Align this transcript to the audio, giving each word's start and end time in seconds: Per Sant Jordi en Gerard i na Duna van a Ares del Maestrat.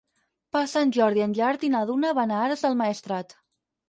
Per 0.55 0.61
Sant 0.69 0.93
Jordi 0.95 1.21
en 1.25 1.35
Gerard 1.39 1.65
i 1.67 1.69
na 1.73 1.81
Duna 1.89 2.13
van 2.21 2.33
a 2.33 2.39
Ares 2.47 2.65
del 2.67 2.79
Maestrat. 2.81 3.37